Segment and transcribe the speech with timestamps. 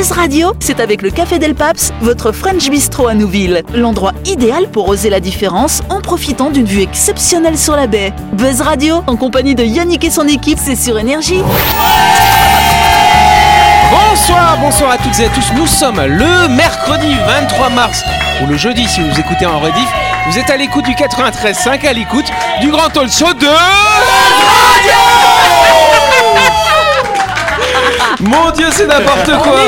[0.00, 3.62] Buzz Radio, c'est avec le Café Del Paps, votre French Bistro à Nouville.
[3.74, 8.14] L'endroit idéal pour oser la différence en profitant d'une vue exceptionnelle sur la baie.
[8.32, 11.42] Buzz Radio, en compagnie de Yannick et son équipe, c'est sur Énergie.
[13.90, 15.52] Bonsoir, bonsoir à toutes et à tous.
[15.54, 18.02] Nous sommes le mercredi 23 mars,
[18.42, 19.88] ou le jeudi si vous écoutez en rediff.
[20.30, 22.32] Vous êtes à l'écoute du 93.5, à l'écoute
[22.62, 23.48] du grand talk show de...
[28.20, 29.60] Mon dieu, c'est n'importe quoi.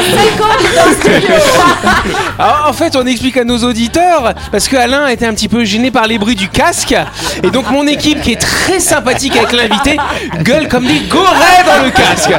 [2.38, 5.65] Alors, en fait, on explique à nos auditeurs, parce que Alain était un petit peu
[5.65, 6.95] gêné par les bruits du casque,
[7.42, 9.97] et donc mon équipe, qui est très sympathique avec l'invité,
[10.42, 12.34] gueule comme des gorées dans le casque.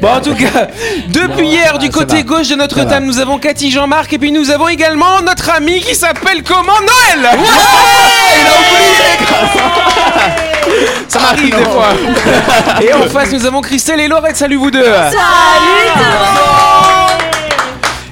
[0.00, 0.68] Bon, en tout cas,
[1.08, 4.50] depuis hier, du côté gauche de notre table, nous avons Cathy Jean-Marc, et puis nous
[4.50, 7.30] avons également notre ami qui s'appelle comment Noël?
[8.34, 8.92] Il a oublié
[11.08, 11.88] Ça m'arrive des fois.
[12.80, 14.36] Et en face, nous avons Christelle et Laurette.
[14.36, 14.84] Salut vous deux.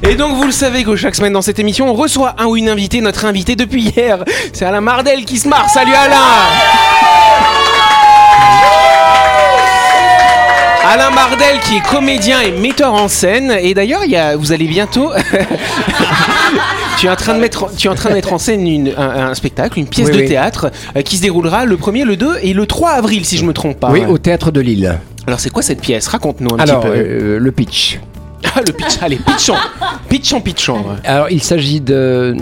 [0.03, 2.57] Et donc vous le savez que chaque semaine dans cette émission on reçoit un ou
[2.57, 5.69] une invitée, notre invité depuis hier, c'est Alain Mardel qui se marre.
[5.71, 6.17] Salut Alain
[10.93, 14.51] Alain Mardel qui est comédien et metteur en scène et d'ailleurs il y a, vous
[14.53, 15.11] allez bientôt
[16.99, 18.95] tu es en train de mettre tu es en train de mettre en scène une-
[18.97, 20.29] un, un spectacle, une pièce Oui, de oui.
[20.29, 23.45] théâtre euh, qui se déroulera le 1er, le 2 et le 3 avril si je
[23.45, 23.91] me trompe pas.
[23.91, 24.99] Oui, au théâtre de Lille.
[25.27, 26.07] Alors c'est quoi cette pièce?
[26.09, 26.97] Raconte-nous un Alors, petit peu.
[26.97, 28.01] euh, le pitch.
[28.53, 29.55] Ah, le pitch, allez, pitchon,
[30.09, 30.79] pitchon, pitchon.
[31.05, 32.35] Alors, il s'agit de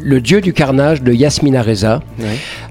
[0.00, 2.00] Le Dieu du carnage de Yasmina Reza.
[2.18, 2.26] Ouais.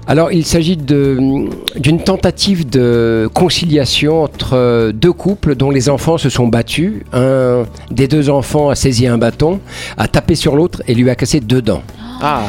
[0.08, 6.30] Alors, il s'agit de- d'une tentative de conciliation entre deux couples dont les enfants se
[6.30, 6.94] sont battus.
[7.12, 9.60] Un des deux enfants a saisi un bâton,
[9.96, 11.82] a tapé sur l'autre et lui a cassé deux dents.
[12.22, 12.42] Ah.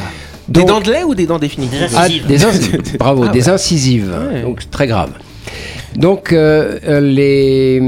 [0.48, 1.90] Des dents de lait ou des dents définitives?
[1.96, 2.38] Ah, des
[2.98, 3.50] Bravo, Ah des ouais.
[3.53, 4.12] incisives.
[4.31, 4.42] Ouais.
[4.42, 5.12] Donc, c'est très grave.
[5.95, 7.81] Donc, euh, les,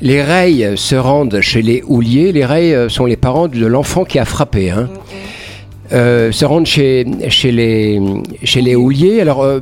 [0.00, 2.32] les Reilles se rendent chez les Houliers.
[2.32, 4.70] Les Reilles euh, sont les parents de l'enfant qui a frappé.
[4.70, 4.88] hein.
[5.92, 8.00] Euh, se rendent chez, chez, les,
[8.44, 9.20] chez les Houliers.
[9.20, 9.58] Alors, euh,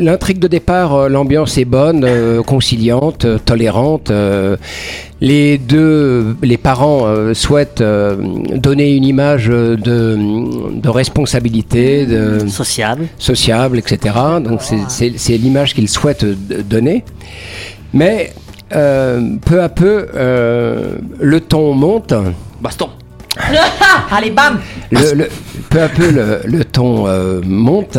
[0.00, 4.10] l'intrigue de départ, euh, l'ambiance est bonne, euh, conciliante, euh, tolérante.
[4.10, 4.56] euh,
[5.20, 8.16] les deux, les parents euh, souhaitent euh,
[8.56, 9.78] donner une image de,
[10.72, 13.06] de responsabilité, de, sociable.
[13.18, 14.14] sociable, etc.
[14.44, 16.26] Donc c'est- c'est c'est l'image qu'ils souhaitent
[16.68, 17.04] donner.
[17.94, 18.32] Mais
[18.74, 22.12] euh, peu à peu, euh, le ton monte.
[22.60, 22.88] Baston.
[24.10, 25.28] Allez, bam Le, le-
[25.70, 27.98] peu à peu, le, le ton euh, monte.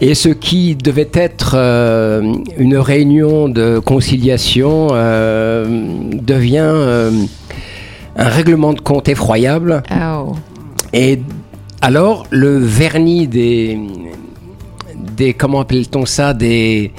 [0.00, 5.66] Et ce qui devait être euh, une réunion de conciliation euh,
[6.12, 7.10] devient
[8.18, 9.82] un règlement de compte effroyable.
[10.92, 11.20] Et
[11.80, 13.78] alors, le vernis des.
[15.16, 16.92] des comment appelle-t-on ça Des.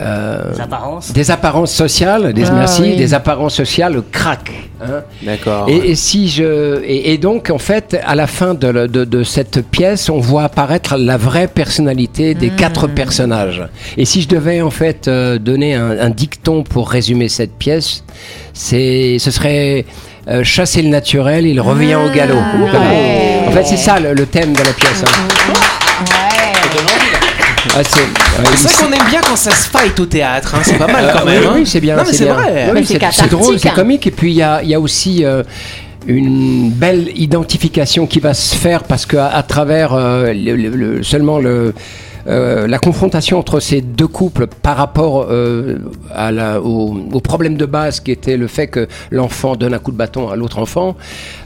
[0.00, 1.12] Euh, apparences.
[1.12, 2.96] des apparences sociales, des, Ah, merci, oui.
[2.96, 4.68] des apparences sociales craquent.
[4.82, 5.02] hein.
[5.22, 5.66] D'accord.
[5.68, 9.04] Et, et si je et, et donc en fait à la fin de, le- de-
[9.04, 13.62] de cette pièce on voit apparaître la vraie personnalité des quatre personnages
[13.98, 18.04] et si je devais en fait euh, donner un, un dicton pour résumer cette pièce
[18.54, 19.84] c'est ce serait
[20.28, 23.40] euh, chasser le naturel il revient au galop ouais.
[23.46, 25.50] en fait c'est ça le, le thème de la pièce hein.
[27.76, 30.78] Ah, c'est euh, vrai qu'on aime bien quand ça se fight au théâtre, hein, c'est
[30.78, 31.44] pas mal quand oui, même.
[31.46, 31.52] hein.
[31.56, 31.96] oui, c'est bien.
[31.96, 32.34] Non, mais c'est bien.
[32.34, 32.64] vrai.
[32.68, 34.06] Oui, Mais c'est c'est c'est drôle, c'est comique.
[34.06, 35.42] Et puis il y a, il y a aussi euh,
[36.06, 41.02] une belle identification qui va se faire parce qu'à à travers euh, le- le- le-
[41.02, 41.74] seulement le
[42.26, 45.78] euh, la confrontation entre ces deux couples par rapport euh,
[46.14, 49.78] à la, au, au problème de base qui était le fait que l'enfant donne un
[49.78, 50.96] coup de bâton à l'autre enfant,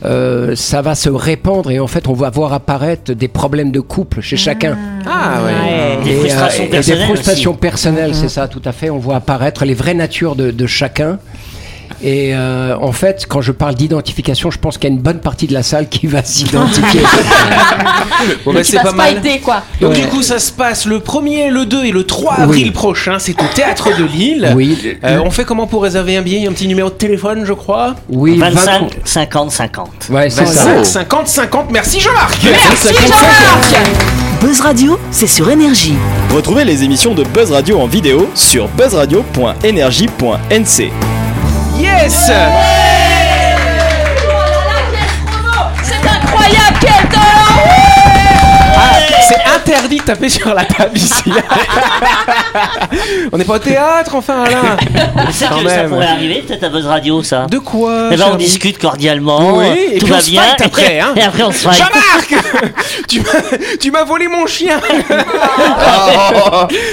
[0.04, 3.80] euh, ça va se répandre et en fait on va voir apparaître des problèmes de
[3.80, 4.76] couple chez chacun.
[5.06, 6.04] Ah ouais.
[6.04, 8.90] Des Et, frustrations euh, et des personnelles frustrations personnelles, c'est ça, tout à fait.
[8.90, 11.18] On voit apparaître les vraies natures de, de chacun.
[12.03, 15.21] Et euh, en fait, quand je parle d'identification, je pense qu'il y a une bonne
[15.21, 17.00] partie de la salle qui va s'identifier.
[18.44, 19.12] Bon, bah, c'est pas se mal.
[19.15, 19.62] fighter, quoi.
[19.81, 20.00] Donc Ouais.
[20.00, 22.71] du coup ça se passe le 1er, le 2 et le 3 avril Oui.
[22.71, 24.53] prochain, c'est au théâtre de Lille.
[24.56, 26.38] oui, Euh, on fait comment pour réserver un billet?
[26.38, 27.94] Il y a un petit numéro de téléphone je crois?
[28.08, 29.90] Oui, 25, 20 50, 50.
[30.11, 30.64] Ouais, c'est ça.
[30.75, 32.38] 25, 50, 50, merci Jean-Marc
[34.40, 35.94] Buzz Radio, c'est sur Énergie.
[36.35, 41.13] Retrouvez les émissions de Buzz Radio en vidéo sur buzzradio.energie.nc.
[42.04, 42.83] Yes
[49.29, 51.23] C'est C'est interdit de taper sur la table ici.
[53.32, 54.76] On n'est pas au théâtre, enfin, Alain.
[55.32, 57.47] C'est que ça pourrait arriver peut-être à Buzz Radio ça.
[57.47, 60.31] De quoi Eh ben, on discute cordialement, Oui, euh, et tout puis on va se
[60.31, 60.43] bien.
[60.43, 61.12] fight après, hein.
[61.17, 61.75] Et après on se fight.
[61.79, 62.35] Jean-Marc
[63.81, 64.79] Tu m'as- volé mon chien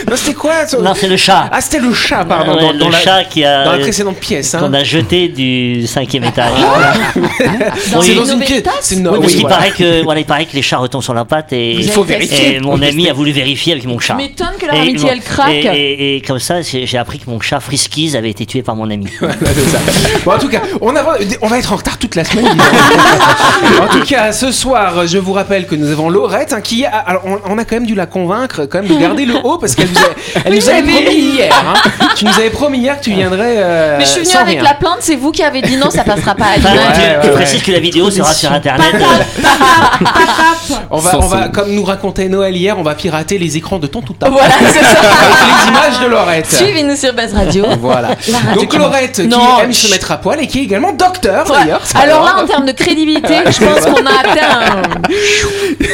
[0.10, 1.50] Non, c'était quoi ça Non, c'est le chat.
[1.52, 3.80] Ah, c'était le chat, pardon, Ouais, dans, dans le la, chat qui a dans la
[3.80, 4.56] précédente pièce.
[4.56, 4.60] Hein.
[4.60, 6.52] qu'on a jeté du cinquième étage.
[7.78, 8.16] C'est Oui.
[8.16, 8.64] dans une pièce.
[8.82, 9.56] C'est une- Oui, parce oui, qu'il voilà.
[9.58, 12.04] paraît que voilà, il paraît que les chats retombent sur leurs pattes et Il faut
[12.28, 12.56] vérifier.
[12.56, 14.14] Et mon ami a voulu vérifier avec mon chat.
[14.14, 15.50] Tu m'étonnes que leur Et amitié, elle craque.
[15.52, 18.62] Et, et- et comme ça, j'ai j'ai appris que mon chat Friskies avait été tué
[18.62, 19.08] par mon ami.
[19.20, 19.80] Voilà, c'est ça.
[20.26, 22.46] Bon, en tout cas, on, a- on va être en retard toute la semaine.
[23.82, 26.90] en tout cas, ce soir, je vous rappelle que nous avons Laurette, hein, qui a,
[26.98, 29.58] alors on, on a quand même dû la convaincre quand même de garder le haut
[29.58, 31.54] parce qu'elle nous, a- elle nous avait promis hier.
[31.66, 31.74] hein.
[32.16, 33.56] tu nous avais promis hier que tu viendrais.
[33.58, 34.64] euh, Mais je suis venue sans avec rien.
[34.64, 36.94] la plante, c'est vous qui avez dit non, ça passera pas à Enfin, l'image.
[36.96, 37.34] tu, ouais, tu ouais.
[37.34, 38.94] précises que la vidéo sera sur internet.
[40.90, 44.02] On va, on comme nous racontait Noël hier, on va pirater les écrans de ton
[44.02, 45.00] tout à Voilà, c'est ça.
[45.00, 46.52] avec les images de Laurette.
[46.52, 47.66] Suivez-nous sur Buzz Radio.
[47.80, 48.10] Voilà.
[48.28, 51.50] La Donc Laurette qui Non, aime se mettre à poil et qui est également docteur
[51.50, 51.58] Ouais.
[51.60, 51.82] d'ailleurs.
[51.96, 54.82] Alors là, en termes de crédibilité, je pense qu'on a atteint.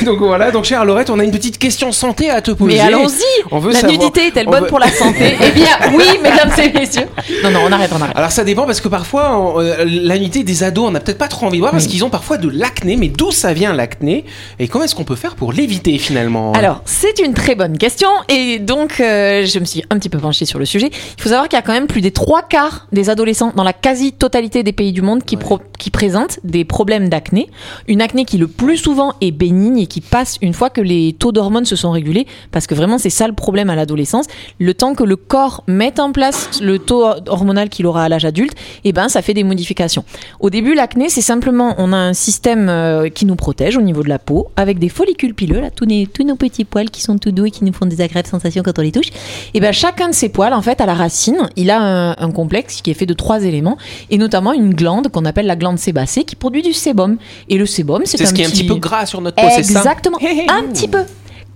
[0.02, 2.76] un- donc voilà, donc chère Laurette, on a une petite question santé à te poser.
[2.76, 3.24] Mais allons-y.
[3.52, 6.06] On veut La savoir- nudité est-elle on bonne veut- pour la santé Eh bien, oui,
[6.22, 7.08] mesdames et messieurs.
[7.44, 8.16] Non, non, on arrête, on arrête.
[8.16, 11.18] Alors ça dépend parce que parfois on- euh, la nudité des ados on n'a peut-être
[11.18, 13.74] pas trop envie de voir parce qu'ils ont parfois de l'acné mais d'où ça vient
[13.74, 14.26] l'acné?
[14.60, 16.54] Et comment est-ce qu'on peut faire pour l'éviter finalement?
[16.54, 20.18] Alors, c'est une très bonne question et donc euh, je me suis un petit peu
[20.18, 20.90] penchée sur le sujet.
[20.92, 23.64] Il faut savoir qu'il y a quand même plus des trois quarts des adolescents dans
[23.64, 27.50] la quasi-totalité des pays du monde qui, pro- qui présentent des problèmes d'acné.
[27.88, 31.14] Une acné qui le plus souvent est bénigne et qui passe une fois que les
[31.14, 34.26] taux d'hormones se sont régulés parce que vraiment c'est ça le problème à l'adolescence.
[34.60, 38.26] Le temps que le corps mette en place le taux hormonal qu'il aura à l'âge
[38.26, 38.54] adulte,
[38.84, 40.04] et ben ça fait des modifications.
[40.40, 44.04] Au début, l'acné, c'est simplement, on a un système euh, qui nous protège au niveau
[44.04, 47.02] de la peau, avec des follicules pileux, là, tous, les- tous nos petits poils qui
[47.02, 49.08] sont tout doux et qui nous font des agréables sensations quand on les touche.
[49.54, 52.32] Et ben chacun de ces poils, en fait, à la racine, il a un, un
[52.32, 53.78] complexe qui est fait de trois éléments,
[54.10, 57.18] et notamment une glande qu'on appelle la glande sébacée, qui produit du sébum.
[57.50, 59.36] Et le sébum, c'est un ce qui est un petit petit peu gras sur notre
[59.42, 59.80] peau, c'est ça?
[59.80, 60.18] Exactement.
[60.50, 61.04] Un petit peu.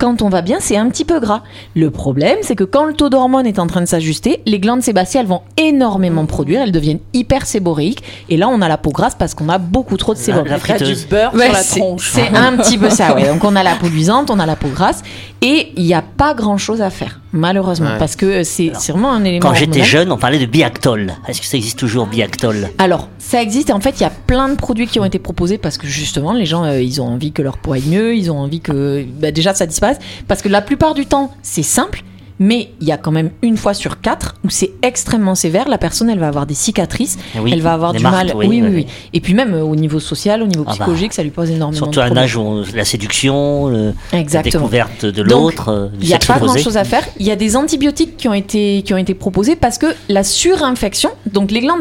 [0.02, 1.42] Quand on va bien, c'est un petit peu gras.
[1.76, 4.82] Le problème, c'est que quand le taux d'hormones est en train de s'ajuster, les glandes
[4.82, 8.02] sébacées, elles vont énormément produire, elles deviennent hyper séboréiques.
[8.28, 10.44] Et là, on a la peau grasse parce qu'on a beaucoup trop de sébum.
[10.44, 12.10] la T'as du beurre Ouais, sur la c'est- tronche.
[12.12, 13.28] C'est un petit peu ça, ouais.
[13.28, 15.02] Donc on a la peau luisante, on a la peau grasse,
[15.40, 17.98] et il n'y a pas grand chose à faire, malheureusement, Ouais.
[18.00, 19.48] parce que c'est c'est vraiment un élément.
[19.48, 21.14] Quand j'étais jeune, on parlait de Biactol.
[21.28, 22.70] Est-ce que ça existe toujours Biactol?
[22.78, 25.20] Alors, ça existe et en fait, il y a plein de produits qui ont été
[25.20, 28.16] proposés parce que justement, les gens, euh, ils ont envie que leur peau aille mieux,
[28.16, 29.91] ils ont envie que bah, déjà ça disparaisse.
[30.28, 32.02] Parce que la plupart du temps, c'est simple.
[32.38, 35.68] Mais il y a quand même une fois sur quatre où c'est extrêmement sévère.
[35.68, 38.32] La personne, elle va avoir des cicatrices, Eh oui, elle va avoir du marques, mal.
[38.36, 38.86] oui, Oui, oui.
[39.12, 41.50] Et puis même euh, au niveau social, au niveau Ah bah, psychologique, ça lui pose
[41.50, 45.88] énormément Surtout de à un âge où la séduction, le- la découverte de l'autre, euh,
[46.00, 46.54] Il n'y a pas opposé.
[46.54, 47.04] grand chose à faire.
[47.20, 50.24] Il y a des antibiotiques qui ont été, qui ont été proposés parce que la
[50.24, 51.80] surinfection, donc les glandes,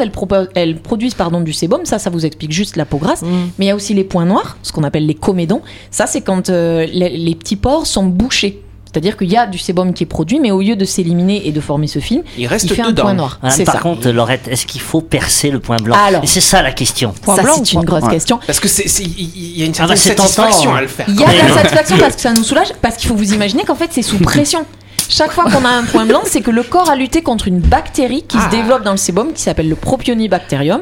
[0.56, 3.24] elles, produisent pardon, du sébum, ça, ça vous explique juste la peau grasse.
[3.58, 5.62] Mais il y a aussi les points noirs, ce qu'on appelle les comédons.
[5.90, 8.62] Ça, c'est quand euh, les, les petits pores sont bouchés.
[8.92, 11.52] C'est-à-dire qu'il y a du sébum qui est produit, mais au lieu de s'éliminer et
[11.54, 13.04] de former ce film, Il reste il fait un dedans.
[13.04, 13.40] point noir.
[13.42, 13.80] Voilà, par ça.
[13.82, 15.96] contre, Laurette, est-ce qu'il faut percer le point blanc
[16.26, 17.14] c'est ça la question.
[17.22, 18.10] Point ça, c'est une grosse Ouais.
[18.12, 18.40] question.
[18.46, 20.76] Parce que c'est il y a une Ah bah, certaine c'est satisfaction tentant.
[20.76, 21.06] à le faire.
[21.08, 23.34] Il y a de la satisfaction parce que ça nous soulage, parce qu'il faut vous
[23.34, 24.66] imaginer qu'en fait c'est sous pression.
[25.10, 27.60] Chaque fois qu'on a un point blanc, c'est que le corps a lutté contre une
[27.60, 28.46] bactérie qui Ah.
[28.50, 30.82] se développe dans le sébum, qui s'appelle le Propionibacterium.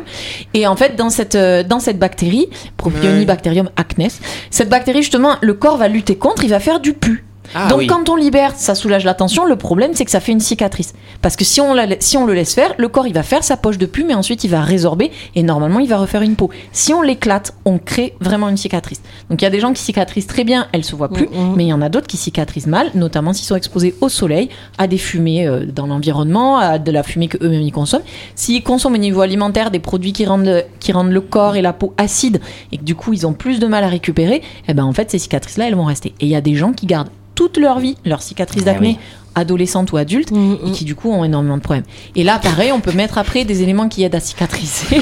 [0.54, 2.48] Et en fait, dans cette, euh, dans cette bactérie,
[2.78, 4.08] Propionibacterium acnes,
[4.52, 7.24] cette bactérie, justement, le corps va lutter contre, il va faire du pu.
[7.56, 7.88] Ah Donc oui.
[7.88, 9.46] quand on libère, ça soulage la tension.
[9.46, 10.94] Le problème, c'est que ça fait une cicatrice.
[11.22, 13.44] Parce que si on, la- si on le laisse faire, le corps, il va faire
[13.44, 16.36] sa poche de pu, mais ensuite, il va résorber et normalement, il va refaire une
[16.36, 16.50] peau.
[16.72, 19.02] Si on l'éclate, on crée vraiment une cicatrice.
[19.30, 21.66] Donc il y a des gens qui cicatrisent très bien, elles se voient plus, mais
[21.66, 24.88] il y en a d'autres qui cicatrisent mal, notamment s'ils sont exposés au soleil, à
[24.88, 28.04] des fumées euh, dans l'environnement, à de la fumée que eux-mêmes ils consomment.
[28.36, 31.74] S'ils consomment au niveau alimentaire des produits qui rendent, qui rendent le corps et la
[31.74, 32.42] peau acides
[32.72, 35.12] et que du coup ils ont plus de mal à récupérer, eh ben en fait
[35.12, 36.10] ces cicatrices-là elles vont rester.
[36.20, 38.90] Et il y a des gens qui gardent toute leur vie leurs cicatrices Ah d'acné.
[38.90, 38.98] oui.
[39.36, 40.32] Adolescentes ou adultes
[40.66, 41.86] et qui du coup ont énormément de problèmes.
[42.16, 45.02] Et là, pareil, on peut mettre après des éléments qui aident à cicatriser.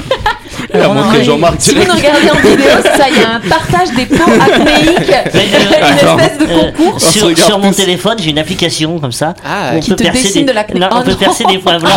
[0.72, 3.20] Elle a On en montré a- Jean-Marc Si vous nous regardez en vidéo, ça, il
[3.20, 4.98] y a un partage des peaux acnéiques,
[5.34, 6.94] une espèce de Euh, concours.
[6.96, 9.34] On sur, sur mon téléphone, j'ai une application comme ça.
[9.44, 10.80] Ah, on qui peut te percer dessine des, de l'acné.
[10.80, 11.16] Non, Oh on peut non.
[11.16, 11.92] percer des points blancs.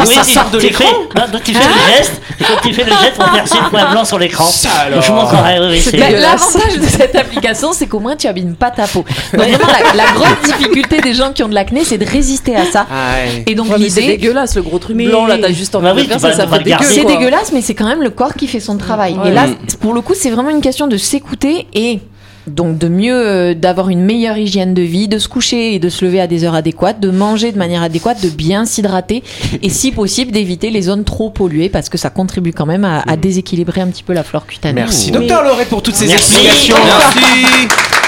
[0.00, 0.84] Oui, ça sort de l'écran
[1.32, 3.90] donc tu fais le geste, et quand tu fais le geste pour percer le point
[3.90, 4.44] blanc sur l'écran.
[4.46, 5.02] Ça alors.
[5.02, 8.86] Je vous montrerai, oui, L'avantage de cette application, c'est qu'au moins tu abîmes pas ta
[8.86, 9.04] peau.
[9.32, 12.54] Donc vraiment, la, la grande difficulté des gens qui ont de l'acné, c'est de résister
[12.56, 12.86] à ça.
[12.90, 13.44] Ah ouais.
[13.46, 16.00] Et donc c'est dégueulasse le gros truc Mais- blanc là, t'as juste envie Bah de
[16.06, 16.86] faire, ça, ça fait le garder.
[16.86, 17.00] dégueu.
[17.00, 19.14] c'est dégueulasse, mais c'est quand même le corps qui fait son travail.
[19.14, 19.28] Ouais.
[19.30, 19.56] Et là, Mm.
[19.80, 22.00] pour le coup, c'est vraiment une question de s'écouter et
[22.48, 25.88] Donc de mieux, euh, d'avoir une meilleure hygiène de vie, de se coucher et de
[25.88, 29.22] se lever à des heures adéquates, de manger de manière adéquate, de bien s'hydrater
[29.62, 33.04] et si possible d'éviter les zones trop polluées parce que ça contribue quand même à,
[33.06, 34.74] à déséquilibrer un petit peu la flore cutanée.
[34.74, 36.34] Merci, docteur Lorette, pour toutes ces Merci.
[36.48, 36.76] explications.
[36.84, 38.01] Merci.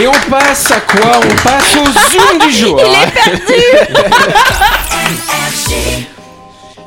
[0.00, 2.80] Et on passe à quoi On passe au zoom du jour.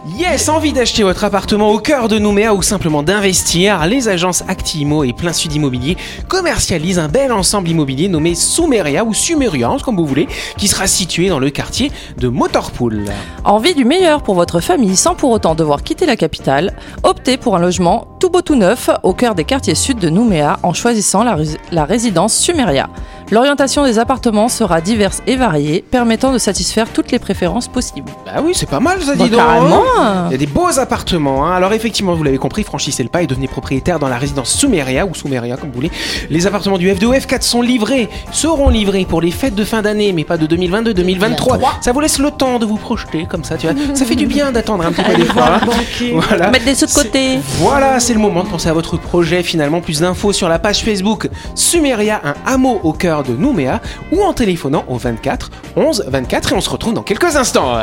[0.08, 5.04] Yes, envie d'acheter votre appartement au cœur de Nouméa ou simplement d'investir, les agences Actimo
[5.04, 5.98] et Plein Sud Immobilier
[6.30, 11.28] commercialisent un bel ensemble immobilier nommé Sumeria ou Sumeria, comme vous voulez, qui sera situé
[11.28, 13.04] dans le quartier de Motorpool.
[13.44, 16.74] Envie du meilleur pour votre famille sans pour autant devoir quitter la capitale?
[17.04, 20.60] Optez pour un logement tout beau tout neuf au cœur des quartiers sud de Nouméa
[20.64, 21.38] en choisissant la,
[21.72, 22.90] la résidence Sumeria.
[23.32, 28.12] L'orientation des appartements sera diverse et variée, permettant de satisfaire toutes les préférences possibles.
[28.26, 29.40] Bah oui, c'est pas mal ça, Bah, dis donc.
[29.40, 29.84] carrément.
[30.30, 31.46] Il y a des beaux appartements.
[31.46, 31.52] hein.
[31.56, 35.06] Alors effectivement, vous l'avez compris, franchissez le pas et devenez propriétaire dans la résidence Sumeria
[35.06, 35.92] ou Sumeria comme vous voulez.
[36.32, 39.84] Les appartements du F2 ou F4 sont livrés, seront livrés pour les fêtes de fin
[39.84, 41.60] d'année, mais pas de 2022-2023.
[41.82, 43.76] Ça vous laisse le temps de vous projeter comme ça, tu vois.
[43.94, 45.60] Ça fait du bien d'attendre un petit peu des fois.
[45.62, 45.68] hein.
[46.14, 46.50] Voilà.
[46.50, 47.38] Mettre des sous de côté.
[47.60, 49.44] Voilà, c'est le moment de penser à votre projet.
[49.44, 54.24] Finalement, plus d'infos sur la page Facebook Sumeria, un hameau au cœur de Nouméa, ou
[54.24, 57.78] en téléphonant au 24 11 24 et on se retrouve dans quelques instants.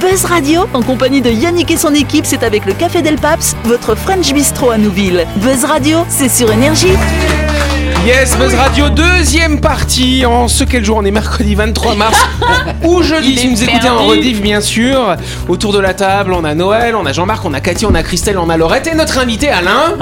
[0.00, 3.54] Buzz Radio, en compagnie de Yannick et son équipe, c'est avec le Café Del Paps,
[3.64, 5.26] votre French Bistro à Nouville.
[5.36, 6.96] Buzz Radio, c'est sur Énergie.
[8.06, 10.24] Yes, Buzz Radio, deuxième partie.
[10.24, 12.18] En ce quel jour On est mercredi 23 mars
[12.84, 15.16] ou jeudi, si vous nous écoutez en rediff, bien sûr.
[15.48, 18.02] Autour de la table, on a Noël, on a Jean-Marc, on a Cathy, on a
[18.02, 19.96] Christelle, on a Laurette et notre invité Alain.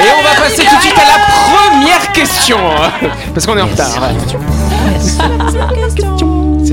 [0.00, 2.58] Et on va passer tout de suite à la première question.
[3.34, 4.10] Parce qu'on est en retard.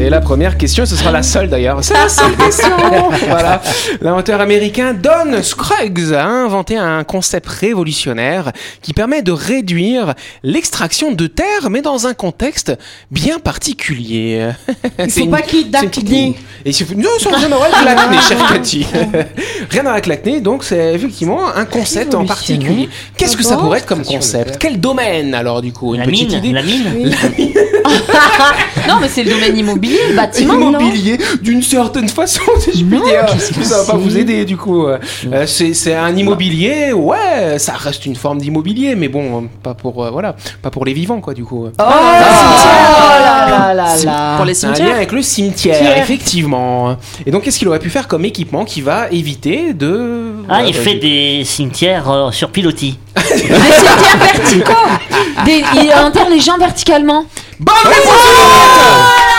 [0.01, 1.83] C'est la première question, ce sera la seule d'ailleurs.
[1.83, 2.75] C'est la seule question.
[3.29, 3.61] voilà.
[4.01, 11.27] L'inventeur américain Don Scruggs a inventé un concept révolutionnaire qui permet de réduire l'extraction de
[11.27, 12.75] terre, mais dans un contexte
[13.11, 14.49] bien particulier.
[14.97, 16.35] Il faut pas qu'il y ait d'acné.
[16.65, 16.95] Et si vous...
[16.95, 18.87] Non, ça n'a rien à voir avec l'acné, chère Cathy.
[19.69, 22.89] rien à voir avec l'acné, donc c'est effectivement un concept en particulier.
[23.17, 25.93] Qu'est-ce que ça pourrait être comme concept Quel domaine alors du coup?
[25.93, 27.15] Une La petite mine, idée la mine.
[28.87, 32.85] Non, mais c'est le domaine immobilier, le bâtiment, non immobilier d'une certaine façon, si je
[32.85, 33.27] puis dire.
[33.65, 34.85] ça va pas vous aider du coup.
[34.87, 34.97] Euh,
[35.47, 40.09] c'est c'est un immobilier, ouais, ça reste une forme d'immobilier, mais bon, pas pour euh,
[40.11, 41.67] voilà, pas pour les vivants quoi du coup.
[41.67, 44.35] Oh là là là C'est là.
[44.37, 45.97] Pour les C'est un lien cimetières avec le cimetière, Cimetière.
[46.03, 46.97] effectivement.
[47.25, 50.31] Et donc, qu'est-ce qu'il aurait pu faire comme équipement qui va éviter de.
[50.49, 52.97] Ah, il fait des cimetières euh, sur pilotis.
[53.15, 54.73] Des cimetières verticaux
[55.45, 57.25] Des- Il enterre les gens verticalement
[57.59, 59.30] Bonne réponse Mais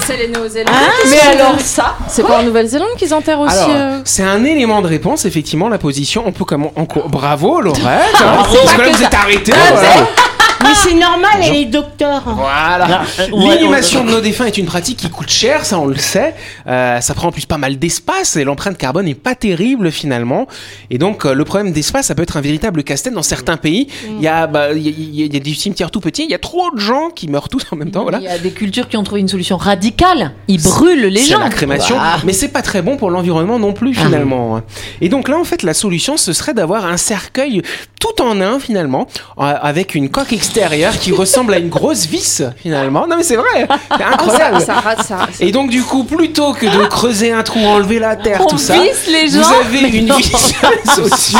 [0.00, 0.72] c'est les Néo-Zélandais.
[1.10, 3.56] Mais alors ça C'est pas en Nouvelle-Zélande qu'ils enterrent aussi.
[3.56, 6.22] Alors, euh, c'est un élément de réponse, effectivement, la position.
[6.26, 7.08] On peut comment encore.
[7.08, 7.82] Bravo, Laurette.
[7.84, 8.00] hein.
[8.20, 8.56] Bravo.
[8.64, 9.52] Parce que là, vous êtes arrêté.
[9.72, 9.88] voilà.
[10.82, 12.22] C'est normal, elle est docteur.
[12.26, 12.86] Voilà.
[12.88, 15.96] Là, ouais, L'inhumation de nos défunts est une pratique qui coûte cher, ça on le
[15.96, 16.34] sait.
[16.66, 20.46] Euh, ça prend en plus pas mal d'espace et l'empreinte carbone n'est pas terrible finalement.
[20.90, 23.86] Et donc euh, le problème d'espace, ça peut être un véritable casse-tête dans certains pays.
[24.08, 26.00] Il y a, bah, y, a- il y a- il y a des cimetières tout
[26.00, 28.02] petits, il y a trop de gens qui meurent tous en même temps.
[28.02, 28.18] Voilà.
[28.18, 30.32] Il y a des cultures qui ont trouvé une solution radicale.
[30.48, 31.40] Ils brûlent les C'est gens.
[31.40, 32.18] la crémation, Bah.
[32.24, 34.04] mais c'est pas très bon pour l'environnement non plus Ah.
[34.06, 34.60] finalement.
[35.00, 37.62] Et donc là, en fait, la solution, ce serait d'avoir un cercueil
[38.00, 39.06] tout en un finalement,
[39.38, 40.32] euh, avec une coque
[41.00, 43.06] qui ressemble à une grosse vis finalement.
[43.06, 44.60] Non mais c'est vrai, c'est incroyable.
[44.60, 48.16] ça, rate, ça, Et donc du coup, plutôt que de creuser un trou, enlever la
[48.16, 49.42] terre, On tout ça, visse les gens.
[49.42, 51.36] vous avez une visseuse au-dessus.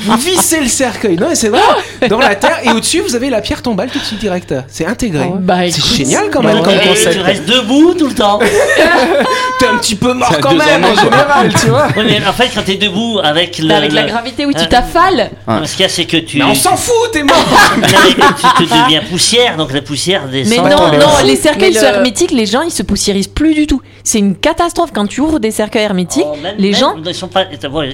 [0.00, 1.16] Vous vissez le cercueil.
[1.16, 1.60] Non mais c'est vrai.
[2.08, 4.54] Dans la terre et au-dessus, vous avez la pierre tombale tout de suite direct.
[4.68, 5.30] C'est intégré.
[5.38, 6.54] Bah, c'est génial quand ouais.
[6.54, 7.12] même comme concept.
[7.12, 8.38] tu restes debout tout le temps.
[9.58, 11.88] T'es un petit peu mort quand même en général, tu vois.
[11.96, 13.72] Oui, mais en fait, quand t'es debout avec le.
[13.72, 15.30] Avec la gravité, oui, tu Euh, t'affales.
[15.46, 16.38] Non, Ce qu'il y a, c'est que tu.
[16.38, 17.36] Mais on s'en fout, t'es mort.
[17.76, 18.24] Non, mais
[18.58, 20.58] tu te deviens poussière, donc la poussière Mais descend.
[20.70, 23.66] non, mais non, on- les cercueils le- hermétiques, les gens ils se poussiérisent plus du
[23.66, 23.80] tout.
[24.02, 26.24] C'est une catastrophe quand tu ouvres des cercueils hermétiques.
[26.26, 27.44] Oh, même- les même, gens, Ils sont pas.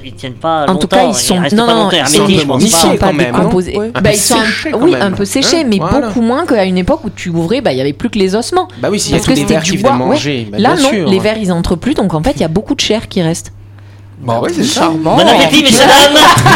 [0.05, 0.67] Ils tiennent pas.
[0.69, 3.13] en tout cas, ils sont restent non, pas non, ils je pense ils sont pas.
[3.13, 3.77] non décomposés.
[4.03, 4.37] Bah, ils sont
[4.81, 7.73] oui, un peu séchés, Hein, mais beaucoup moins qu'à une époque où tu ouvrais, bah
[7.73, 8.69] il y avait plus que les ossements.
[8.79, 11.95] Bah oui, Parce que c'était du bois, bah, Là non, les vers ils entrent plus,
[11.95, 13.53] donc en fait il y a beaucoup de chair qui reste.
[14.23, 14.65] Bon, ouais, c'est.
[14.65, 15.17] Charmant.
[15.17, 16.23] Bon appétit, messieurs, dames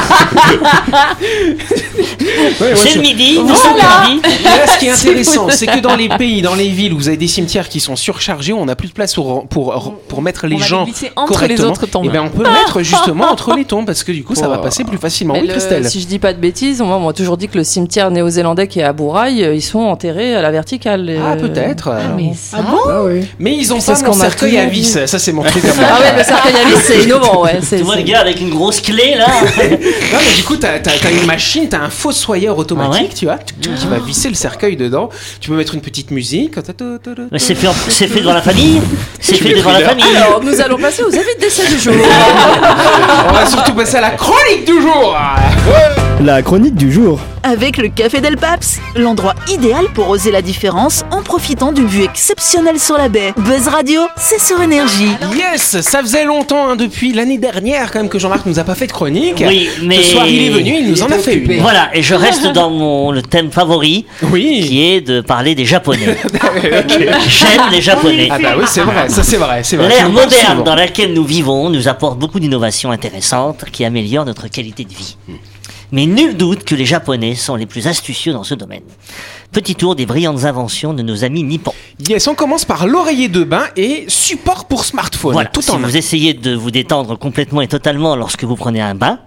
[2.61, 4.09] Ouais, C'est le midi, nous Voilà.
[4.09, 4.23] midi.
[4.41, 6.97] Et là, ce qui est intéressant, c'est que dans les pays, dans les villes où
[6.97, 10.23] vous avez des cimetières qui sont surchargés, on n'a plus de place pour, pour, pour
[10.23, 10.83] mettre les On les gens
[11.17, 11.69] entre les correctement.
[11.71, 12.07] autres tombes.
[12.07, 14.59] Et ben, on peut mettre justement entre les tombes parce que du coup, ça va
[14.59, 15.35] passer plus facilement.
[15.35, 15.89] Mais Oui, le- Christelle.
[15.89, 18.69] si je dis pas de bêtises, moi, on m'a toujours dit que le cimetière néo-zélandais
[18.69, 21.11] qui est à Bourail, euh, ils sont enterrés à la verticale.
[21.23, 21.91] Ah, euh, peut-être.
[22.17, 22.59] Mais ça.
[22.61, 23.27] Ah oui.
[23.39, 24.99] Mais ils ont C'est pas mon cercueil à vis.
[25.07, 25.85] Ça, c'est mon truc à moi.
[25.89, 27.59] Ah ouais, le cercueil à vis, c'est innovant, ouais.
[27.63, 30.75] c'est- Tu vois le gars avec une grosse clé là Non, mais du coup, t'as
[30.75, 33.39] as, une machine, t'as un fossoyeur automatique, Ah ouais tu vois,
[33.77, 35.09] qui va visser le cercueil dedans.
[35.41, 36.55] Tu peux mettre une petite musique.
[37.37, 38.81] C'est fait, c'est fait devant la famille?
[39.21, 40.17] C'est fait devant la famille?
[40.17, 41.95] Alors, nous allons passer aux avis de décès du jour.
[43.29, 45.17] On va surtout passer à la chronique du jour.
[46.23, 47.21] La chronique du jour.
[47.43, 52.03] Avec le Café Del Paps, l'endroit idéal pour oser la différence en profitant d'une vue
[52.05, 53.35] exceptionnelle sur la baie.
[53.37, 55.09] Buzz Radio, c'est sur énergie.
[55.37, 58.75] Yes, ça faisait longtemps, hein, depuis l'année dernière quand même que Jean-Marc nous a pas
[58.75, 59.45] fait de chronique.
[59.47, 61.61] Oui, mais- Ce soir, il est venu, il nous en a fait une.
[61.61, 64.65] Voilà, et je reste dans mon le thème favori, Oui.
[64.67, 66.17] qui est de parler des Japonais.
[67.29, 68.29] J'aime les Japonais.
[68.31, 69.89] Ah bah oui, c'est vrai, ça c'est vrai, c'est vrai.
[69.89, 74.85] L'ère moderne dans laquelle nous vivons nous apporte beaucoup d'innovations intéressantes qui améliorent notre qualité
[74.85, 75.17] de vie.
[75.93, 78.83] Mais nul doute que les Japonais sont les plus astucieux dans ce domaine.
[79.55, 81.73] Petit tour des brillantes inventions de nos amis nippons.
[82.09, 85.33] Yes, on commence par l'oreiller de bain et support pour smartphone.
[85.33, 88.81] Voilà, tout si en vous essayez de vous détendre complètement et totalement lorsque vous prenez
[88.81, 89.21] un bain,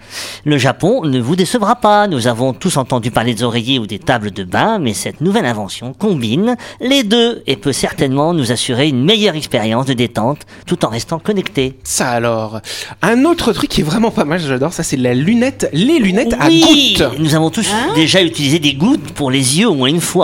[0.43, 2.07] le Japon ne vous décevra pas.
[2.07, 5.45] Nous avons tous entendu parler des oreillers ou des tables de bain, mais cette nouvelle
[5.45, 10.83] invention combine les deux et peut certainement nous assurer une meilleure expérience de détente tout
[10.83, 11.79] en restant connecté.
[11.85, 12.59] Ça alors.
[13.01, 16.35] Un autre truc qui est vraiment pas mal, j'adore, ça c'est la lunette, les lunettes
[16.37, 17.17] à gouttes.
[17.17, 20.16] nous avons tous déjà utilisé des gouttes pour les yeux au moins une fois.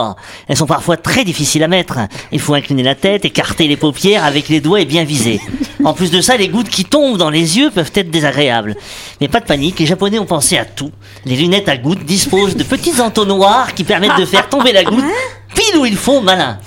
[0.47, 2.00] Elles sont parfois très difficiles à mettre.
[2.31, 5.41] Il faut incliner la tête, écarter les paupières avec les doigts et bien viser.
[5.83, 8.75] En plus de ça, les gouttes qui tombent dans les yeux peuvent être désagréables.
[9.21, 10.91] Mais pas de panique, les Japonais ont pensé à tout.
[11.25, 15.05] Les lunettes à gouttes disposent de petits entonnoirs qui permettent de faire tomber la goutte
[15.53, 16.57] pile où il faut malin.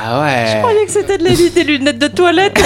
[0.00, 0.46] Ah ouais.
[0.54, 2.58] Je croyais que c'était de l'élite des lunettes de toilette.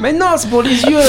[0.00, 1.00] Mais non, c'est pour les yeux.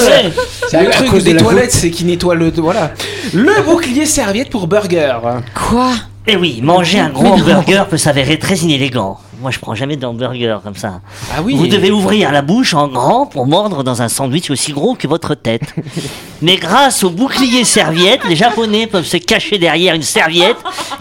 [0.68, 2.50] C'est Le à truc de des toilettes, c'est qui nettoie le.
[2.56, 2.92] Voilà.
[3.34, 5.14] Le bouclier serviette pour burger.
[5.54, 5.92] Quoi?
[6.30, 9.18] Eh oui, manger un gros hamburger peut s'avérer très inélégant.
[9.40, 11.00] Moi, je prends jamais de hamburger comme ça.
[11.34, 11.54] Ah oui.
[11.56, 15.06] Vous devez ouvrir la bouche en grand pour mordre dans un sandwich aussi gros que
[15.08, 15.74] votre tête.
[16.42, 20.56] Mais grâce au bouclier serviette, les Japonais peuvent se cacher derrière une serviette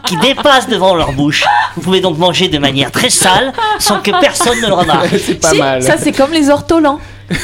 [0.05, 1.43] qui dépasse devant leur bouche.
[1.75, 5.10] Vous pouvez donc manger de manière très sale sans que personne ne le remarque.
[5.19, 5.84] c'est pas Si, mal.
[5.84, 7.00] Ça, c'est comme les ortolans.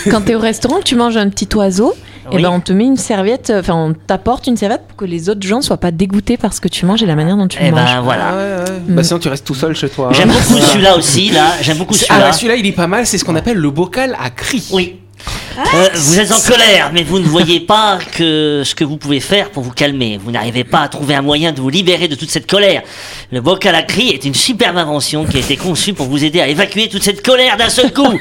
[0.10, 1.94] Quand t'es au restaurant, tu manges un petit oiseau.
[2.32, 2.42] Et Oui.
[2.42, 5.30] ben on te met une serviette, euh, enfin on t'apporte une serviette pour que les
[5.30, 7.58] autres gens soient pas dégoûtés par ce que tu manges et la manière dont tu
[7.62, 7.84] Eh le manges.
[7.96, 8.28] ben voilà.
[8.30, 8.80] Ah ouais, ouais.
[8.88, 10.08] Bah sinon tu restes tout seul chez toi.
[10.10, 10.14] hein.
[10.14, 11.48] J'aime beaucoup celui-là aussi, là.
[11.62, 12.26] J'aime beaucoup Ah celui-là.
[12.28, 14.64] ouais, celui-là il est pas mal, c'est ce qu'on appelle le bocal à cri.
[14.72, 15.00] Oui.
[15.58, 19.20] Euh, vous êtes en colère, mais vous ne voyez pas que ce que vous pouvez
[19.20, 20.20] faire pour vous calmer.
[20.24, 22.82] Vous n'arrivez pas à trouver un moyen de vous libérer de toute cette colère.
[23.32, 26.42] Le bocal à cri est une superbe invention qui a été conçue pour vous aider
[26.42, 28.20] à évacuer toute cette colère d'un seul coup.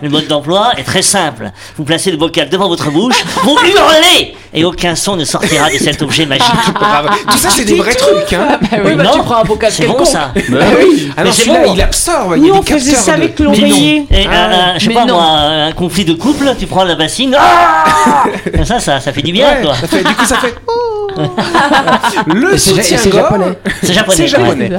[0.00, 1.50] Le mode d'emploi est très simple.
[1.76, 5.76] Vous placez le bocal devant votre bouche, vous hurlez, et aucun son ne sortira de
[5.76, 6.44] cet objet magique.
[6.74, 7.08] Bravo.
[7.30, 8.58] Tout ça c'est des vrais trucs hein.
[8.84, 10.32] Oui, bah, Non, tu prends un bocal C'est bon ça.
[10.34, 10.40] Ah
[10.82, 11.10] oui.
[11.16, 11.74] Ah non, Mais c'est celui-là bon.
[11.74, 14.06] il absorbe, il y Nous, a on faisait ça de- avec l'oreiller.
[14.12, 15.14] Euh, Ah, euh, je sais mais pas non.
[15.14, 19.22] moi, un conflit de couple, tu prends la bassine, ah Comme ça, ça, ça fait
[19.22, 19.74] du bien, Ouais, quoi.
[19.74, 20.54] ça fait- du coup ça fait.
[22.26, 23.14] le c'est soutien-gorge.
[23.14, 23.58] japonais.
[23.82, 24.16] C'est japonais.
[24.16, 24.28] C'est ouais.
[24.28, 24.70] japonais.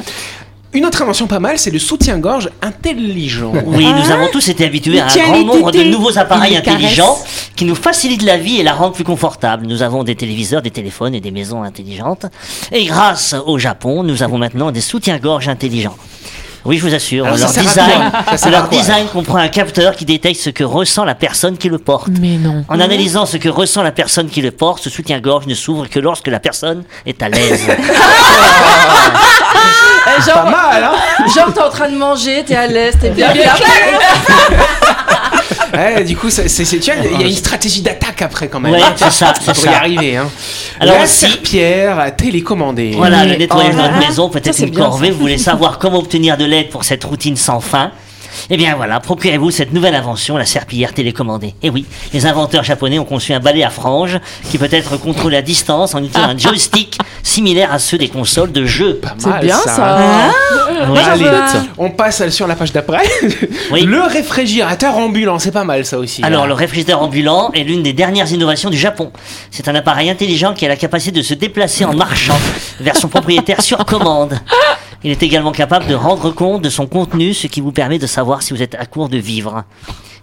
[0.73, 3.51] Une autre invention pas mal, c'est le soutien-gorge intelligent.
[3.65, 7.51] Oui, nous avons tous été habitués à un grand nombre de nouveaux appareils intelligents caresse.
[7.57, 9.67] qui nous facilitent la vie et la rendent plus confortable.
[9.67, 12.25] Nous avons des téléviseurs, des téléphones et des maisons intelligentes.
[12.71, 15.97] Et grâce au Japon, nous avons maintenant des soutiens-gorge intelligents.
[16.63, 18.11] Oui, je vous assure, Alors, leur design,
[18.51, 21.79] leur quoi, design comprend un capteur qui détecte ce que ressent la personne qui le
[21.79, 22.09] porte.
[22.19, 22.63] Mais non.
[22.69, 25.99] En analysant ce que ressent la personne qui le porte, ce soutien-gorge ne s'ouvre que
[25.99, 27.61] lorsque la personne est à l'aise.
[30.03, 33.11] Eh, Pas genre, mal, hein genre, t'es en train de manger, t'es à l'aise, t'es
[33.11, 33.31] bien.
[33.33, 33.53] bien.
[35.73, 38.73] Ouais, du coup, c'est, tu vois, il y a une stratégie d'attaque après quand même.
[38.73, 40.17] Ouais, c'est ça, c'est Pour y arriver.
[40.17, 40.29] Hein.
[40.79, 41.99] Alors la aussi- serpillère.
[42.97, 44.07] Voilà, le nettoyage oh de là notre là.
[44.07, 45.11] maison peut être c'est une corvée.
[45.11, 47.91] Vous voulez savoir comment obtenir de l'aide pour cette routine sans fin
[48.49, 51.55] eh bien voilà, procurez-vous cette nouvelle invention, la serpillière télécommandée.
[51.61, 55.37] Et oui, les inventeurs japonais ont conçu un balai à franges qui peut être contrôlé
[55.37, 58.95] à distance en utilisant un joystick similaire à ceux des consoles de jeux.
[58.95, 60.31] Pas C'est mal, bien ça.
[60.89, 60.99] Oui.
[60.99, 61.31] Allez, veux.
[61.77, 63.03] on passe sur la page d'après.
[63.71, 63.83] Oui.
[63.83, 66.23] Le réfrigérateur ambulant, c'est pas mal ça aussi.
[66.23, 66.47] Alors, hein.
[66.47, 69.11] le réfrigérateur ambulant est l'une des dernières innovations du Japon.
[69.49, 72.37] C'est un appareil intelligent qui a la capacité de se déplacer en marchant
[72.79, 74.39] vers son propriétaire sur commande.
[75.03, 78.05] Il est également capable de rendre compte de son contenu, ce qui vous permet de
[78.05, 79.63] savoir si vous êtes à court de vivres.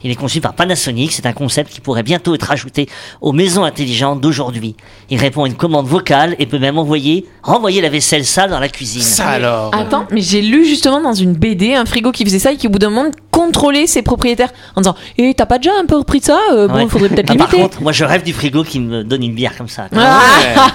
[0.04, 1.12] Il est conçu par Panasonic.
[1.12, 2.88] C'est un concept qui pourrait bientôt être ajouté
[3.20, 4.76] aux maisons intelligentes d'aujourd'hui.
[5.10, 8.60] Il répond à une commande vocale et peut même envoyer, renvoyer la vaisselle sale dans
[8.60, 9.02] la cuisine.
[9.02, 9.74] Ça alors.
[9.74, 12.66] Attends, mais j'ai lu justement dans une BD un frigo qui faisait ça et qui
[12.68, 15.96] au bout d'un moment contrôlait ses propriétaires en disant Eh, t'as pas déjà un peu
[15.96, 16.82] repris de ça Euh, Bon, Ouais.
[16.84, 17.62] il faudrait peut-être Ah, par limiter.
[17.62, 19.86] contre, moi je rêve du frigo qui me donne une bière comme ça.
[19.96, 20.20] Ah.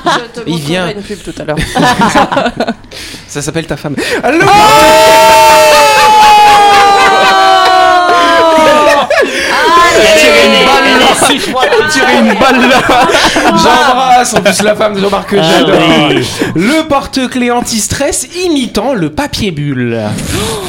[0.35, 0.89] Je te Il vient.
[0.93, 1.57] une pub tout à l'heure.
[3.27, 3.95] Ça s'appelle ta femme.
[4.21, 4.45] Allô
[10.17, 11.87] Tirer une balle là.
[11.89, 12.81] Tirer une balle là.
[13.45, 15.79] J'embrasse en plus la femme de Jean-Marc que Ah j'adore.
[16.55, 19.99] Le porte-clés anti-stress imitant le papier bulle.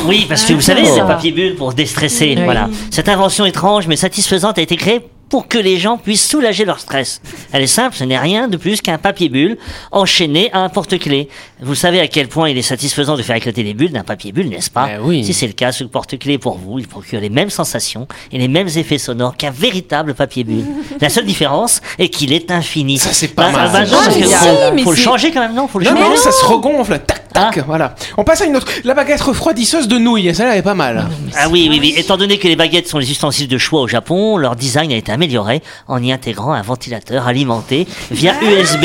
[0.06, 2.34] Oui, parce que vous savez, c'est le papier bulle pour se déstresser.
[2.36, 2.44] Oui.
[2.44, 2.68] Voilà.
[2.90, 6.78] Cette invention étrange mais satisfaisante a été créée pour que les gens puissent soulager leur
[6.80, 7.20] stress.
[7.52, 9.56] Elle est simple, ce n'est rien de plus qu'un papier bulle
[9.92, 11.28] enchaîné à un porte-clés.
[11.60, 14.32] Vous savez à quel point il est satisfaisant de faire éclater les bulles d'un papier
[14.32, 15.24] bulle, n'est-ce pas Ben oui.
[15.24, 18.48] Si c'est le cas, ce porte-clés pour vous, il procure les mêmes sensations et les
[18.48, 20.64] mêmes effets sonores qu'un véritable papier bulle.
[21.00, 22.98] La seule différence est qu'il est infini.
[22.98, 23.72] Ça, c'est pas Bah, mal.
[23.72, 26.08] bah, non, parce que faut, faut le changer quand même, non Faut le Non, changer.
[26.10, 26.98] non, ça se regonfle.
[27.06, 27.58] Tac, tac.
[27.58, 27.62] Ah.
[27.66, 27.94] Voilà.
[28.16, 28.66] On passe à une autre.
[28.84, 30.34] La baguette refroidisseuse de nouilles.
[30.34, 31.08] Celle-là, elle est pas mal.
[31.36, 31.94] Ah oui, oui, oui.
[31.96, 34.96] Étant donné que les baguettes sont les ustensiles de choix au Japon, leur design a
[34.96, 38.84] été amélioré en y intégrant un ventilateur alimenté via USB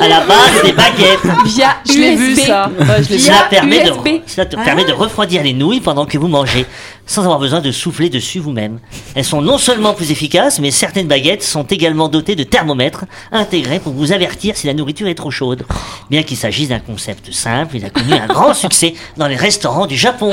[0.00, 1.20] à la base des baguettes.
[1.46, 2.46] Via Je l'ai vu USB.
[2.46, 2.70] ça.
[2.78, 3.22] Ouais, je l'ai vu.
[3.22, 4.08] Via Cela permet, de, USB.
[4.26, 6.66] cela te permet de refroidir les nouilles pendant que vous mangez,
[7.06, 8.78] sans avoir besoin de souffler dessus vous-même.
[9.14, 13.78] Elles sont non seulement plus efficaces, mais certaines baguettes sont également dotées de thermomètres intégrés
[13.78, 15.64] pour vous avertir si la nourriture est trop chaude.
[16.10, 19.86] Bien qu'il s'agisse d'un concept simple, il a connu un grand succès dans les restaurants
[19.86, 20.32] du Japon.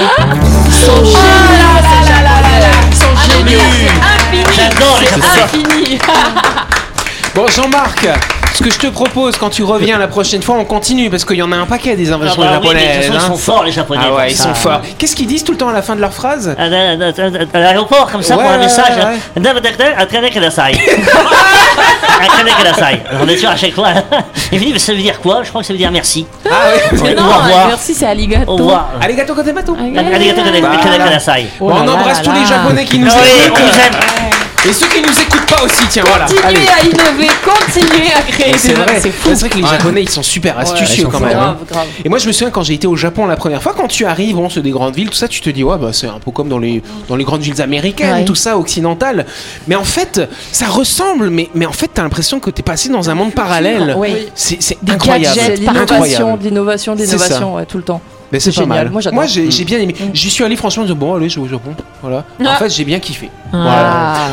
[4.53, 5.41] J'adore les Japonais.
[5.43, 5.99] Infini.
[7.33, 8.07] Bon, Jean-Marc,
[8.53, 11.35] ce que je te propose quand tu reviens la prochaine fois, on continue parce qu'il
[11.35, 13.07] y en a un paquet des Ah inventions bah oui, mais de toute japonaises.
[13.07, 13.27] façon, ils hein.
[13.27, 14.01] sont forts les japonais.
[14.09, 14.43] Ah ouais, ils ça.
[14.43, 14.81] sont forts.
[14.97, 17.57] Qu'est-ce qu'ils disent tout le temps à la fin de leur phrase À, à- à-
[17.57, 18.95] à l'aéroport, comme ça, Ouais, pour un ouais, message.
[18.95, 20.61] ouais, Attenez kudasai.
[22.21, 23.01] Attenez kudasai.
[23.09, 23.89] Alors, On est sûr à chaque fois.
[24.53, 25.41] Et je me mais ça veut dire quoi?
[25.43, 26.25] Je crois que ça veut dire merci.
[26.49, 26.49] Ah.
[26.93, 27.67] Ouais, Non, au revoir.
[27.67, 28.49] merci, c'est Aligato.
[28.51, 28.91] Au revoir.
[29.01, 29.71] Arigato gozaimasu.
[30.13, 30.41] Arigato
[31.03, 31.47] kudasai.
[31.59, 32.45] Oh Bon, là on là embrasse là tous les là.
[32.45, 33.59] japonais qui nous Ah oui, écoutent.
[33.61, 33.93] on vous aime.
[34.67, 36.25] Et ceux qui nous écoutent pas aussi, tiens, voilà.
[36.25, 39.29] Continuez à innover, continuez à créer des C'est vrai, c'est fou.
[39.29, 41.37] c'est vrai que les japonais ils sont super astucieux quand même.
[41.37, 41.57] hein.
[41.57, 41.87] Grave, grave.
[42.03, 44.05] Et moi je me souviens quand j'ai été au Japon la première fois, quand tu
[44.05, 46.19] arrives, bon, c'est des grandes villes, tout ça, tu te dis ouais bah c'est un
[46.19, 48.25] peu comme dans les dans les grandes villes américaines, Ouais.
[48.25, 49.25] tout ça occidentales.
[49.67, 53.09] Mais en fait, ça ressemble, mais mais en fait t'as l'impression que t'es passé dans
[53.09, 53.93] un monde parallèle.
[53.97, 54.15] Oui.
[54.33, 56.39] C'est c'est Des incroyable, gadgets C'est l'innovation, incroyable.
[56.39, 57.13] de l'innovation, de C'est ça.
[57.17, 58.01] l'innovation, ouais, tout le temps.
[58.31, 58.77] Mais c'est pas génial.
[58.85, 58.89] mal.
[58.91, 59.15] Moi, j'adore.
[59.15, 59.95] Moi j'ai j'ai bien aimé.
[60.13, 62.23] J'y suis allé franchement, je dis, bon allez je vais au Japon, voilà.
[62.41, 62.55] En Ah.
[62.57, 63.29] fait j'ai bien kiffé.
[63.53, 63.57] Ah.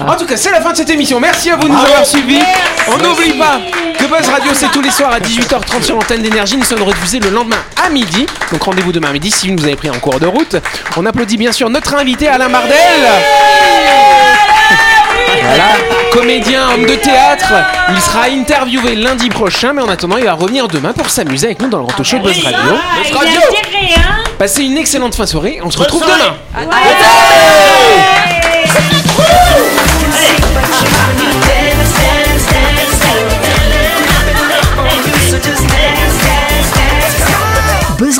[0.04, 0.12] Voilà.
[0.12, 1.20] En tout cas, c'est la fin de cette émission.
[1.20, 2.40] Merci à vous de nous avoir suivis.
[2.88, 3.60] On n'oublie pas
[3.98, 6.56] que Buzz Radio, c'est tous les soirs à 18h30 sur l'antenne d'énergie.
[6.56, 8.26] Nous sommes rediffusés le lendemain à midi.
[8.50, 10.56] Donc rendez-vous demain à midi si vous nous avez pris en cours de route.
[10.96, 12.72] On applaudit bien sûr notre invité Alain Mardel.
[15.40, 15.64] Voilà,
[16.12, 17.52] comédien, homme de théâtre.
[17.90, 21.60] Il sera interviewé lundi prochain, mais en attendant, il va revenir demain pour s'amuser avec
[21.62, 22.58] nous dans le Roto Show de Buzz Radio.
[23.02, 23.40] Buzz Radio.
[24.38, 25.60] Passez une excellente fin de soirée.
[25.62, 26.36] On se retrouve demain.